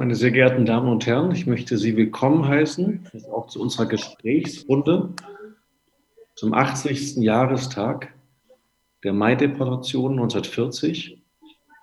[0.00, 5.10] meine sehr geehrten Damen und Herren, ich möchte Sie willkommen heißen, auch zu unserer Gesprächsrunde
[6.36, 7.16] zum 80.
[7.16, 8.08] Jahrestag
[9.04, 11.22] der Mai-Deportation 1940.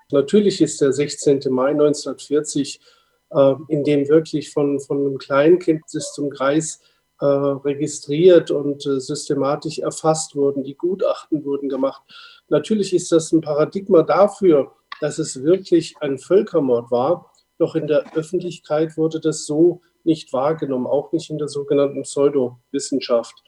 [0.09, 1.41] Natürlich ist der 16.
[1.51, 2.81] Mai 1940,
[3.29, 6.81] äh, in dem wirklich von, von einem Kleinkind bis zum Kreis
[7.21, 12.01] äh, registriert und äh, systematisch erfasst wurden, die Gutachten wurden gemacht.
[12.49, 14.71] Natürlich ist das ein Paradigma dafür,
[15.01, 20.87] dass es wirklich ein Völkermord war, doch in der Öffentlichkeit wurde das so nicht wahrgenommen,
[20.87, 23.43] auch nicht in der sogenannten Pseudowissenschaft.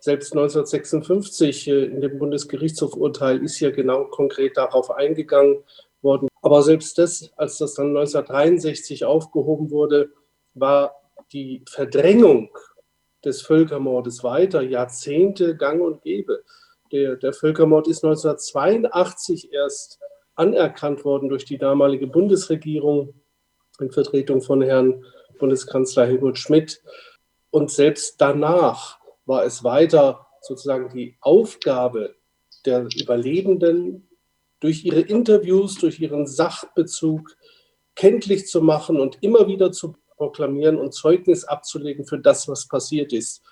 [0.00, 5.62] Selbst 1956 äh, in dem Bundesgerichtshofurteil ist ja genau konkret darauf eingegangen
[6.02, 6.28] worden.
[6.42, 10.10] Aber selbst das, als das dann 1963 aufgehoben wurde,
[10.54, 10.96] war
[11.32, 12.50] die Verdrängung
[13.24, 16.42] des Völkermordes weiter, Jahrzehnte gang und gäbe.
[16.90, 20.00] Der, der Völkermord ist 1982 erst
[20.34, 23.14] anerkannt worden durch die damalige Bundesregierung
[23.80, 25.04] in Vertretung von Herrn
[25.38, 26.82] Bundeskanzler Helmut Schmidt.
[27.50, 32.14] Und selbst danach war es weiter sozusagen die Aufgabe
[32.64, 34.08] der Überlebenden,
[34.60, 37.36] durch ihre Interviews, durch ihren Sachbezug
[37.96, 43.12] kenntlich zu machen und immer wieder zu proklamieren und Zeugnis abzulegen für das, was passiert
[43.12, 43.42] ist,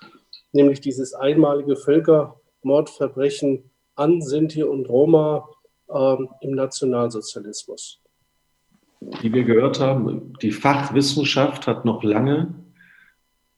[0.53, 5.48] nämlich dieses einmalige Völkermordverbrechen an Sinti und Roma
[5.92, 8.00] ähm, im Nationalsozialismus.
[9.01, 12.55] Wie wir gehört haben, die Fachwissenschaft hat noch lange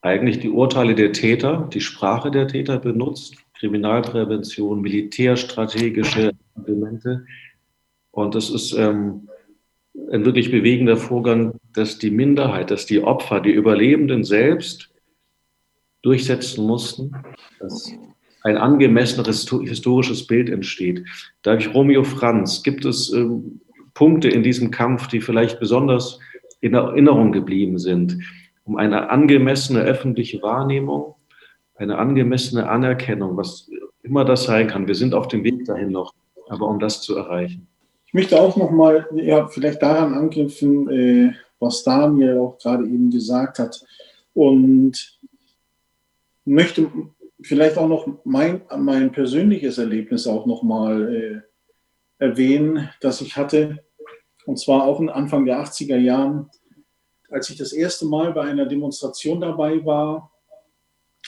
[0.00, 7.24] eigentlich die Urteile der Täter, die Sprache der Täter benutzt, Kriminalprävention, militärstrategische Argumente.
[8.10, 9.28] Und das ist ähm,
[10.10, 14.90] ein wirklich bewegender Vorgang, dass die Minderheit, dass die Opfer, die Überlebenden selbst
[16.02, 17.12] durchsetzen mussten,
[17.60, 17.92] dass
[18.42, 21.04] ein angemessenes historisches Bild entsteht.
[21.42, 22.64] Da habe ich Romeo Franz.
[22.64, 23.60] Gibt es ähm,
[23.94, 26.18] Punkte in diesem Kampf, die vielleicht besonders
[26.60, 28.18] in Erinnerung geblieben sind,
[28.64, 31.14] um eine angemessene öffentliche Wahrnehmung,
[31.74, 33.70] eine angemessene Anerkennung, was
[34.02, 34.86] immer das sein kann.
[34.86, 36.14] Wir sind auf dem Weg dahin noch,
[36.48, 37.66] aber um das zu erreichen.
[38.06, 43.10] Ich möchte auch noch mal ja, vielleicht daran anknüpfen, äh, was Daniel auch gerade eben
[43.10, 43.84] gesagt hat
[44.34, 45.18] und
[46.44, 46.90] möchte
[47.40, 51.51] vielleicht auch noch mein, mein persönliches Erlebnis auch noch mal äh,
[52.22, 53.84] erwähnen, das ich hatte,
[54.46, 56.48] und zwar auch Anfang der 80er Jahren,
[57.28, 60.32] als ich das erste Mal bei einer Demonstration dabei war,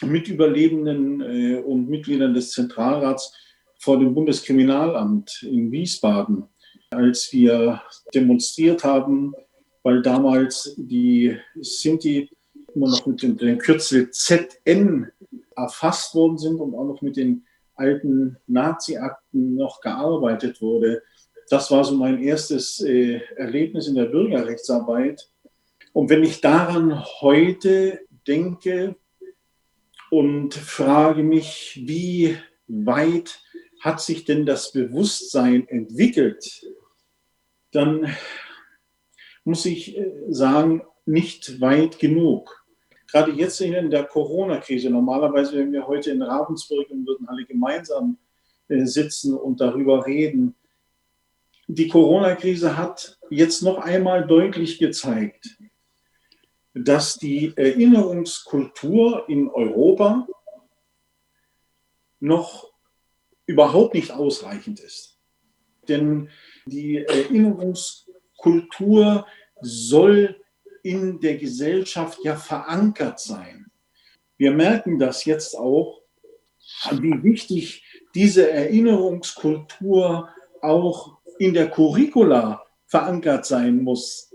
[0.03, 3.32] mit Überlebenden äh, und Mitgliedern des Zentralrats
[3.78, 6.44] vor dem Bundeskriminalamt in Wiesbaden,
[6.91, 7.82] als wir
[8.15, 9.34] demonstriert haben,
[9.82, 12.31] weil damals die Sinti
[12.75, 15.11] immer noch mit dem Kürzel ZN
[15.56, 17.44] erfasst worden sind und auch noch mit den
[17.77, 21.03] alten Nazi-Akten noch gearbeitet wurde.
[21.51, 25.29] Das war so mein erstes äh, Erlebnis in der Bürgerrechtsarbeit.
[25.93, 28.97] Und wenn ich daran heute denke
[30.11, 32.37] und frage mich, wie
[32.67, 33.41] weit
[33.81, 36.67] hat sich denn das Bewusstsein entwickelt,
[37.71, 38.15] dann
[39.45, 42.64] muss ich äh, sagen, nicht weit genug.
[43.15, 48.19] Gerade jetzt in der Corona-Krise, normalerweise, wenn wir heute in Ravensburg und würden alle gemeinsam
[48.67, 50.57] äh, sitzen und darüber reden,
[51.69, 55.47] die Corona-Krise hat jetzt noch einmal deutlich gezeigt,
[56.75, 60.27] dass die Erinnerungskultur in Europa
[62.19, 62.73] noch
[63.47, 65.21] überhaupt nicht ausreichend ist.
[65.87, 66.31] Denn
[66.67, 69.25] die Erinnerungskultur
[69.61, 70.44] soll
[70.84, 73.67] in der Gesellschaft ja verankert sein.
[74.37, 76.03] Wir merken das jetzt auch,
[76.93, 77.83] wie wichtig
[78.15, 80.28] diese Erinnerungskultur
[80.61, 84.31] auch in der Curricula verankert sein muss.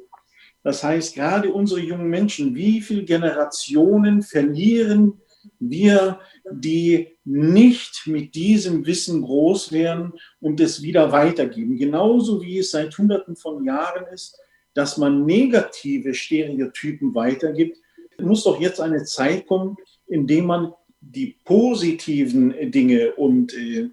[0.64, 5.22] Das heißt, gerade unsere jungen Menschen, wie viele Generationen verlieren
[5.60, 6.20] wir,
[6.52, 11.78] die nicht mit diesem Wissen groß werden und es wieder weitergeben.
[11.78, 14.38] Genauso wie es seit Hunderten von Jahren ist,
[14.74, 17.78] dass man negative Stereotypen weitergibt,
[18.20, 19.78] muss doch jetzt eine Zeit kommen,
[20.08, 23.90] in der man die positiven Dinge und äh,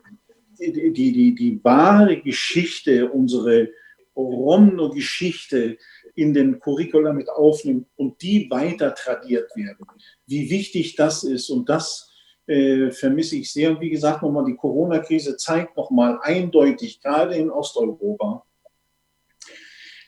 [0.58, 3.68] die, die, die, die wahre Geschichte, unsere
[4.16, 5.76] Romno-Geschichte
[6.14, 9.86] in den Curricula mit aufnimmt und die weiter tradiert werden.
[10.26, 12.10] Wie wichtig das ist und das
[12.46, 13.70] äh, vermisse ich sehr.
[13.70, 18.46] Und wie gesagt, nochmal die Corona-Krise zeigt nochmal eindeutig, gerade in Osteuropa,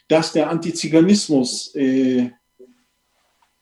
[0.08, 2.30] dass der Antiziganismus äh,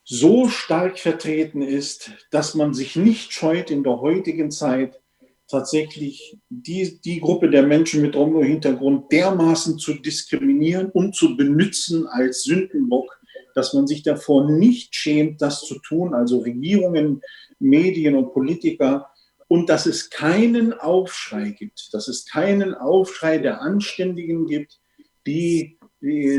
[0.04, 5.00] so stark vertreten ist, dass man sich nicht scheut, in der heutigen Zeit
[5.48, 12.44] tatsächlich die, die Gruppe der Menschen mit Romno-Hintergrund dermaßen zu diskriminieren und zu benutzen als
[12.44, 13.16] Sündenbock
[13.56, 17.22] dass man sich davor nicht schämt, das zu tun, also Regierungen,
[17.58, 19.08] Medien und Politiker,
[19.48, 24.78] und dass es keinen Aufschrei gibt, dass es keinen Aufschrei der Anständigen gibt,
[25.26, 25.75] die,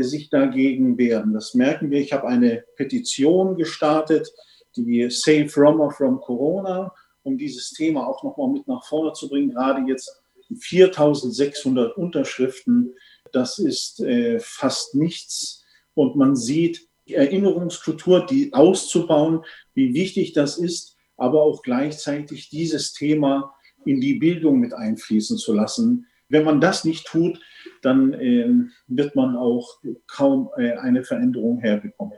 [0.02, 1.32] sich dagegen wehren.
[1.32, 2.00] Das merken wir.
[2.00, 4.32] Ich habe eine Petition gestartet,
[4.76, 6.92] die Save Roma from Corona,
[7.22, 9.50] um dieses Thema auch nochmal mit nach vorne zu bringen.
[9.50, 10.22] Gerade jetzt
[10.56, 12.94] 4600 Unterschriften.
[13.32, 15.64] Das ist äh, fast nichts.
[15.94, 19.44] Und man sieht, die Erinnerungskultur, die auszubauen,
[19.74, 23.54] wie wichtig das ist, aber auch gleichzeitig dieses Thema
[23.84, 26.06] in die Bildung mit einfließen zu lassen.
[26.28, 27.40] Wenn man das nicht tut,
[27.82, 28.48] dann äh,
[28.86, 32.14] wird man auch kaum äh, eine Veränderung herbekommen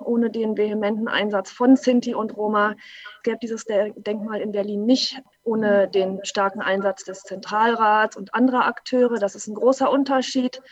[0.00, 2.74] ohne den vehementen Einsatz von Sinti und Roma
[3.22, 9.18] gäbe dieses Denkmal in Berlin nicht, ohne den starken Einsatz des Zentralrats und anderer Akteure.
[9.18, 10.62] Das ist ein großer Unterschied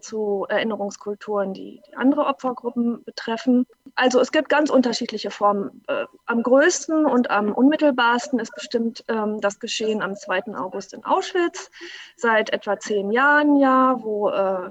[0.00, 3.66] zu Erinnerungskulturen, die, die andere Opfergruppen betreffen.
[3.94, 5.82] Also es gibt ganz unterschiedliche Formen.
[5.88, 10.54] Äh, am größten und am unmittelbarsten ist bestimmt ähm, das Geschehen am 2.
[10.56, 11.70] August in Auschwitz,
[12.16, 14.70] seit etwa zehn Jahren ja, wo äh,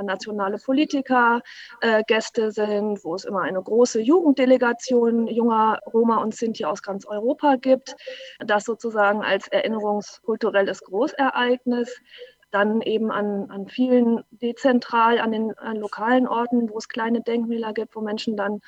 [0.00, 1.42] internationale Politiker
[1.80, 7.04] äh, Gäste sind, wo es immer eine große Jugenddelegation junger Roma und Sinti aus ganz
[7.06, 7.94] Europa gibt.
[8.38, 12.00] Das sozusagen als erinnerungskulturelles Großereignis
[12.50, 17.72] dann eben an, an vielen dezentral, an den an lokalen Orten, wo es kleine Denkmäler
[17.72, 18.60] gibt, wo Menschen dann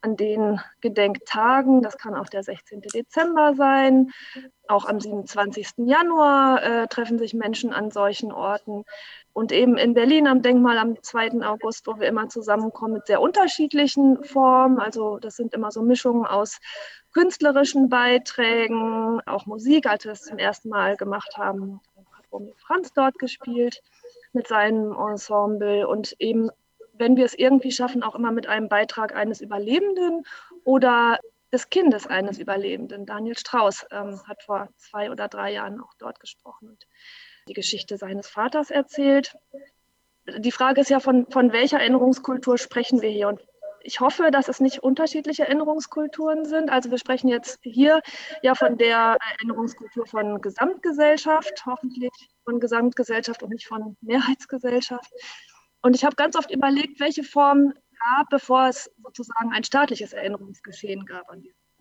[0.00, 2.82] an den Gedenktagen, das kann auch der 16.
[2.82, 4.12] Dezember sein,
[4.68, 5.70] auch am 27.
[5.78, 8.84] Januar äh, treffen sich Menschen an solchen Orten.
[9.32, 11.42] Und eben in Berlin am Denkmal am 2.
[11.44, 14.78] August, wo wir immer zusammenkommen mit sehr unterschiedlichen Formen.
[14.78, 16.58] Also das sind immer so Mischungen aus
[17.12, 21.80] künstlerischen Beiträgen, auch Musik, als wir es zum ersten Mal gemacht haben,
[22.32, 23.82] Romy Franz dort gespielt
[24.32, 26.50] mit seinem Ensemble und eben
[26.98, 30.24] wenn wir es irgendwie schaffen, auch immer mit einem Beitrag eines Überlebenden
[30.64, 31.18] oder
[31.52, 33.06] des Kindes eines Überlebenden.
[33.06, 36.86] Daniel Strauß ähm, hat vor zwei oder drei Jahren auch dort gesprochen und
[37.48, 39.34] die Geschichte seines Vaters erzählt.
[40.26, 43.28] Die Frage ist ja, von, von welcher Erinnerungskultur sprechen wir hier?
[43.28, 43.40] Und
[43.82, 46.70] ich hoffe, dass es nicht unterschiedliche Erinnerungskulturen sind.
[46.70, 48.00] Also wir sprechen jetzt hier
[48.42, 52.10] ja von der Erinnerungskultur von Gesamtgesellschaft, hoffentlich
[52.44, 55.10] von Gesamtgesellschaft und nicht von Mehrheitsgesellschaft.
[55.82, 61.04] Und ich habe ganz oft überlegt, welche Form gab, bevor es sozusagen ein staatliches Erinnerungsgeschehen
[61.06, 61.28] gab.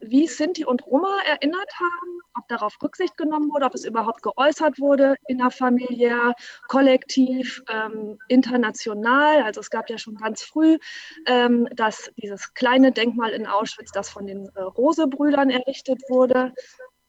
[0.10, 4.80] Wie Sinti und Roma erinnert haben, ob darauf Rücksicht genommen wurde, ob es überhaupt geäußert
[4.80, 6.34] wurde, innerfamiliär,
[6.68, 9.42] kollektiv, ähm, international.
[9.44, 10.78] Also es gab ja schon ganz früh
[11.26, 16.54] ähm, dass dieses kleine Denkmal in Auschwitz, das von den äh, Rose-Brüdern errichtet wurde.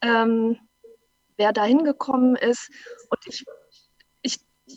[0.02, 0.58] Ähm,
[1.36, 2.70] wer da hingekommen ist.
[3.10, 3.44] Und ich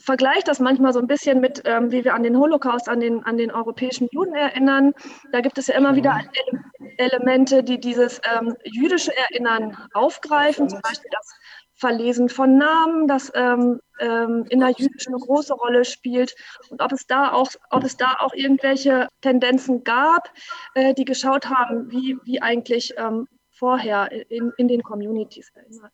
[0.00, 3.24] vergleiche das manchmal so ein bisschen mit, ähm, wie wir an den Holocaust, an den,
[3.24, 4.94] an den europäischen Juden erinnern.
[5.32, 6.62] Da gibt es ja immer wieder Ele
[7.02, 11.34] Elemente, die dieses ähm, jüdische Erinnern aufgreifen, zum Beispiel das
[11.74, 16.34] Verlesen von Namen, das ähm, ähm, in der Jüdischen eine große Rolle spielt
[16.70, 20.30] und ob es da auch, ob es da auch irgendwelche Tendenzen gab,
[20.74, 25.92] äh, die geschaut haben, wie, wie eigentlich ähm, vorher in, in den Communities erinnert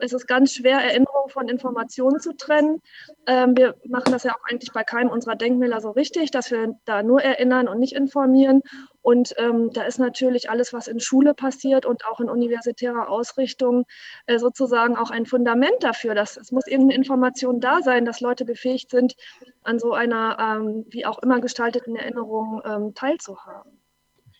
[0.00, 0.78] es ist ganz schwer,
[1.20, 2.80] Erinnerung von Informationen zu trennen.
[3.26, 6.74] Ähm, wir machen das ja auch eigentlich bei keinem unserer Denkmäler so richtig, dass wir
[6.84, 8.62] da nur erinnern und nicht informieren.
[9.02, 13.84] Und ähm, da ist natürlich alles, was in Schule passiert und auch in universitärer Ausrichtung,
[14.26, 16.14] äh, sozusagen auch ein Fundament dafür.
[16.14, 19.14] Dass, es muss irgendeine Information da sein, dass Leute befähigt sind,
[19.62, 23.72] an so einer ähm, wie auch immer gestalteten Erinnerung ähm, teilzuhaben.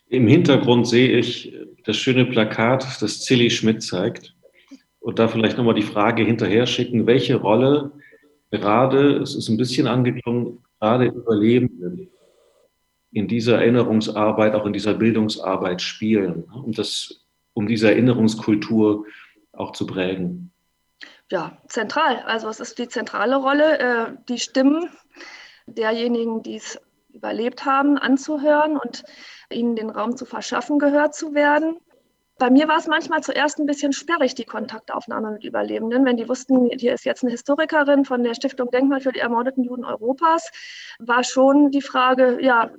[0.08, 4.34] Im Hintergrund sehe ich das schöne Plakat, das Zilli Schmidt zeigt.
[5.00, 7.92] Und da vielleicht nochmal die Frage hinterher schicken, welche Rolle
[8.50, 12.10] gerade, es ist ein bisschen angeklungen, gerade Überlebenden
[13.12, 19.06] in dieser Erinnerungsarbeit, auch in dieser Bildungsarbeit spielen, ne, um, das, um diese Erinnerungskultur
[19.52, 20.52] auch zu prägen.
[21.30, 22.22] Ja, zentral.
[22.26, 24.88] Also es ist die zentrale Rolle, äh, die Stimmen
[25.66, 26.78] derjenigen, die es
[27.12, 29.04] überlebt haben, anzuhören und
[29.52, 31.76] ihnen den Raum zu verschaffen, gehört zu werden.
[32.40, 36.06] Bei mir war es manchmal zuerst ein bisschen sperrig, die Kontaktaufnahme mit Überlebenden.
[36.06, 39.62] Wenn die wussten, hier ist jetzt eine Historikerin von der Stiftung Denkmal für die ermordeten
[39.62, 40.50] Juden Europas,
[40.98, 42.70] war schon die Frage, ja,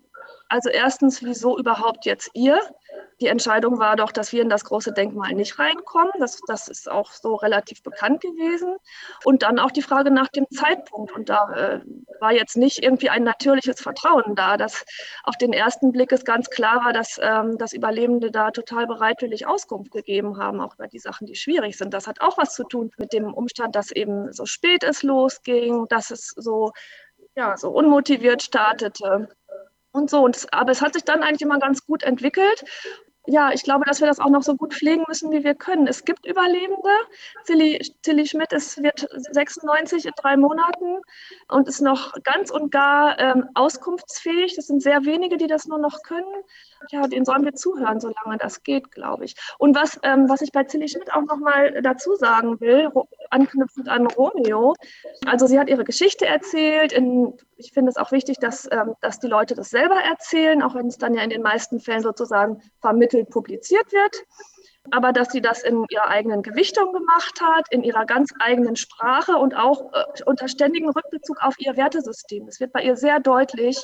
[0.51, 2.59] also erstens, wieso überhaupt jetzt ihr?
[3.21, 6.11] Die Entscheidung war doch, dass wir in das große Denkmal nicht reinkommen.
[6.19, 8.75] Das, das ist auch so relativ bekannt gewesen.
[9.23, 11.13] Und dann auch die Frage nach dem Zeitpunkt.
[11.13, 11.79] Und da äh,
[12.19, 14.83] war jetzt nicht irgendwie ein natürliches Vertrauen da, dass
[15.23, 19.47] auf den ersten Blick es ganz klar war, dass, ähm, dass Überlebende da total bereitwillig
[19.47, 21.93] Auskunft gegeben haben, auch über die Sachen, die schwierig sind.
[21.93, 25.87] Das hat auch was zu tun mit dem Umstand, dass eben so spät es losging,
[25.87, 26.73] dass es so,
[27.35, 29.29] ja, so unmotiviert startete.
[29.91, 30.23] Und so.
[30.23, 32.63] Und, aber es hat sich dann eigentlich immer ganz gut entwickelt
[33.27, 35.85] ja, ich glaube, dass wir das auch noch so gut pflegen müssen, wie wir können.
[35.85, 36.89] Es gibt Überlebende.
[37.45, 41.01] Tilly, Tilly Schmidt ist, wird 96 in drei Monaten
[41.47, 44.55] und ist noch ganz und gar ähm, auskunftsfähig.
[44.55, 46.33] Das sind sehr wenige, die das nur noch können.
[46.89, 49.35] Ja, denen sollen wir zuhören, solange das geht, glaube ich.
[49.59, 52.89] Und was, ähm, was ich bei Tilly Schmidt auch noch mal dazu sagen will,
[53.31, 54.75] anknüpfend an Romeo,
[55.25, 56.91] also sie hat ihre Geschichte erzählt.
[56.91, 60.75] In, ich finde es auch wichtig, dass, ähm, dass die Leute das selber erzählen, auch
[60.75, 64.25] wenn es dann ja in den meisten Fällen sozusagen vermittelt publiziert wird
[64.89, 69.37] aber dass sie das in ihrer eigenen Gewichtung gemacht hat, in ihrer ganz eigenen Sprache
[69.37, 72.47] und auch äh, unter ständigem Rückbezug auf ihr Wertesystem.
[72.47, 73.77] Es wird bei ihr sehr deutlich,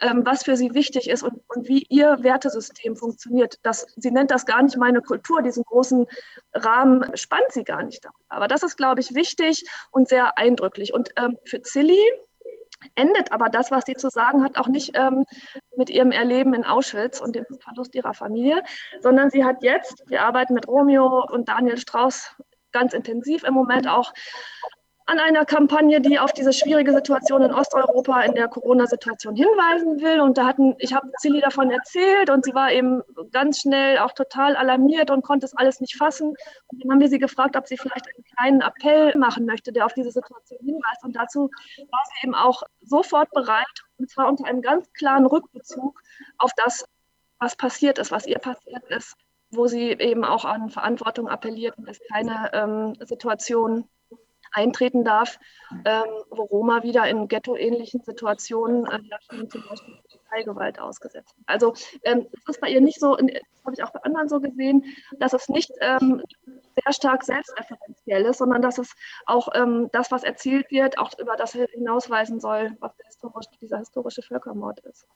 [0.00, 3.58] ähm, was für sie wichtig ist und, und wie ihr Wertesystem funktioniert.
[3.62, 6.06] Das, sie nennt das gar nicht meine Kultur, diesen großen
[6.52, 8.04] Rahmen spannt sie gar nicht.
[8.04, 8.18] Darüber.
[8.28, 10.92] Aber das ist, glaube ich, wichtig und sehr eindrücklich.
[10.92, 12.00] Und ähm, für Zilli,
[12.94, 13.32] endet.
[13.32, 15.24] Aber das, was sie zu sagen hat, auch nicht ähm,
[15.76, 18.62] mit ihrem Erleben in Auschwitz und dem Verlust ihrer Familie,
[19.00, 22.36] sondern sie hat jetzt, wir arbeiten mit Romeo und Daniel Strauß
[22.72, 24.12] ganz intensiv im Moment auch
[25.12, 30.20] an einer Kampagne, die auf diese schwierige Situation in Osteuropa in der Corona-Situation hinweisen will.
[30.20, 34.12] Und da hatten, ich habe Silly davon erzählt und sie war eben ganz schnell auch
[34.12, 36.28] total alarmiert und konnte es alles nicht fassen.
[36.28, 39.84] Und dann haben wir sie gefragt, ob sie vielleicht einen kleinen Appell machen möchte, der
[39.84, 41.04] auf diese Situation hinweist.
[41.04, 46.00] Und dazu war sie eben auch sofort bereit, und zwar unter einem ganz klaren Rückbezug
[46.38, 46.86] auf das,
[47.38, 49.14] was passiert ist, was ihr passiert ist,
[49.50, 53.84] wo sie eben auch an Verantwortung appelliert und es keine ähm, Situation
[54.52, 55.38] eintreten darf,
[55.84, 59.98] ähm, wo Roma wieder in ghetto-ähnlichen Situationen äh, zum Beispiel
[60.32, 61.34] Teilgewalt ausgesetzt.
[61.46, 64.40] Also ähm, es ist bei ihr nicht so, das habe ich auch bei anderen so
[64.40, 64.84] gesehen,
[65.18, 68.94] dass es nicht ähm, sehr stark selbstreferenziell ist, sondern dass es
[69.26, 74.22] auch ähm, das, was erzielt wird, auch über das hinausweisen soll, was historisch, dieser historische
[74.22, 75.06] Völkermord ist.